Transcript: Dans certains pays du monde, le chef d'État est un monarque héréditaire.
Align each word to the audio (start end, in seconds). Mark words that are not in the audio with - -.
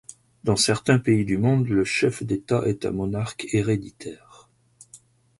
Dans 0.43 0.55
certains 0.55 0.97
pays 0.97 1.25
du 1.25 1.37
monde, 1.37 1.67
le 1.67 1.83
chef 1.85 2.23
d'État 2.23 2.63
est 2.65 2.87
un 2.87 2.91
monarque 2.91 3.45
héréditaire. 3.53 4.49